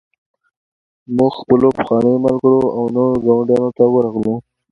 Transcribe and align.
موږ 1.17 1.31
خپلو 1.41 1.67
پخوانیو 1.77 2.23
ملګرو 2.25 2.61
او 2.75 2.83
نویو 2.95 3.23
ګاونډیانو 3.25 3.69
ته 3.77 3.83
ورغلو 3.93 4.35